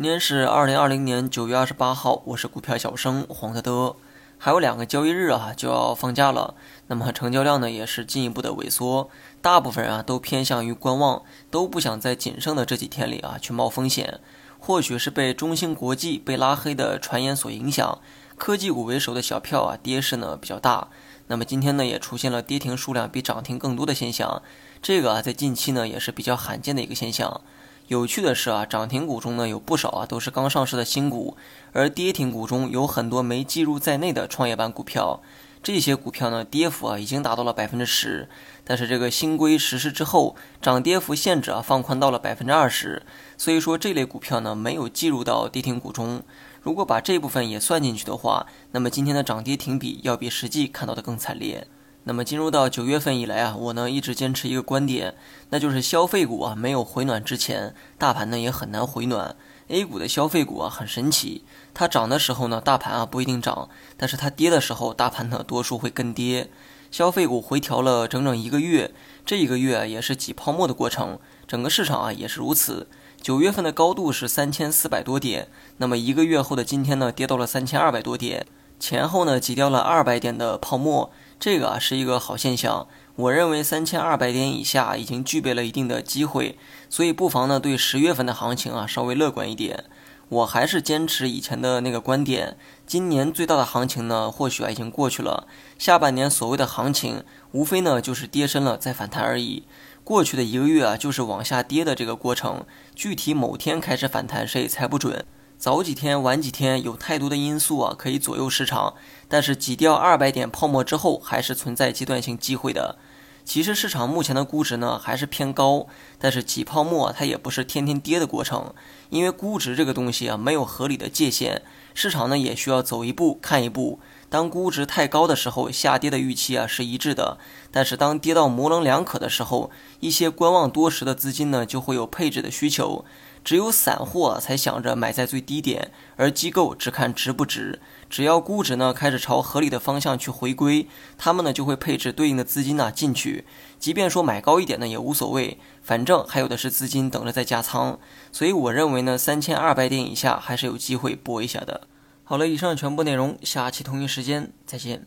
[0.00, 3.96] 今天是二零二零年九月二十八号，我是股票小生黄德德。
[4.38, 6.54] 还有两个交易日啊就要放假了，
[6.86, 9.10] 那么成交量呢也是进一步的萎缩，
[9.42, 14.20] 大部分人啊都偏向于观望，都不想在仅剩的这几天里啊去冒风险。
[14.60, 17.98] 或许是被中芯国际被拉黑的传言所影响，
[18.36, 20.86] 科技股为首的小票啊跌势呢比较大。
[21.26, 24.40] 那么今天呢也出现了跌停数量比涨停更多的现象，
[24.80, 27.40] 这个啊在近期呢也是比较罕见的一个现象。
[27.88, 31.38] 有趣的是啊，涨停股中呢有不少啊都是刚上市的新股，
[31.72, 35.22] 而跌停股中有很多没计入在内的创业板股票。
[35.62, 38.28] 这些股票呢跌幅啊已经达到了百分之十，
[38.62, 43.02] 但是这个新规实施之后，涨跌幅限制啊放宽到了百分之二十，
[43.38, 46.22] 所以说这类股票呢没有计入到跌停股中。
[46.60, 51.66] 如果把这部分也算进去的话，那么今天的涨跌停比要比实际看到的更惨烈。
[52.04, 55.14] 那么进入到九月份以来啊，我呢一直坚持一个观点，
[55.50, 59.36] 那就是消费股啊没有回暖之前，大盘呢也很难回暖。
[59.68, 66.48] A 股的消费股啊很神奇，它涨的时候呢，大盘啊不一定涨，但是它跌的时候，大盘呢多数会跟跌。
[66.90, 68.94] 消费股回调了整整一个月，
[69.26, 72.86] 这一个月也是挤泡沫的过程，整个市场啊也是如此。
[73.20, 78.46] 九月份的高度是三千四百多点，那么一个月后的今天呢，跌到了三千二百多点，
[78.80, 81.10] 前后呢挤掉了二百点的泡沫。
[81.40, 86.58] 这个啊是一个好现象，我认为三千二百点以下已经具备了一定的机会，
[86.90, 89.84] 所以不妨呢对十月份的行情啊稍微乐观一点。
[90.30, 95.46] 我还是坚持以前的那个观点，今年最大的行情呢或许啊已经过去了，
[95.78, 97.22] 下半年所谓的行情
[97.52, 99.62] 无非呢就是跌深了再反弹而已。
[100.02, 105.24] 过去的一个月啊就是往下跌的这个过程，具体某天开始反弹谁也猜不准。
[105.58, 108.94] 早几天、晚几天，有太多的因素啊，可以左右市场。
[109.26, 112.96] 但是挤掉二百点泡沫之后，还是存在阶段性机会的。
[113.44, 115.88] 其实市场目前的估值呢，还是偏高。
[116.20, 118.72] 但是挤泡沫它也不是天天跌的过程，
[119.10, 121.62] 因为估值这个东西啊，没有合理的界限。
[121.92, 123.98] 市场呢，也需要走一步看一步。
[124.30, 127.38] 当估值太高的时候，下跌的预期啊是一致的。
[127.70, 129.70] 但是当跌到模棱两可的时候，
[130.00, 133.04] 一些观望多时的资金呢，就会有配置的需求。
[133.44, 137.80] 只有散户才想着买在最低点，而机构只看值不值。
[138.10, 140.86] 只要估值呢开始朝合理的方向去回归，
[141.16, 143.46] 他们呢就会配置对应的资金呢进去。
[143.78, 147.98] 即便说买高一点呢也无所谓，反正还有的是资金等着再加仓。
[148.30, 151.82] 所以我认为呢，三千二百点以下还是有机会搏一下的。
[152.28, 155.06] 好了，以上全部内容，下期同一时间再见。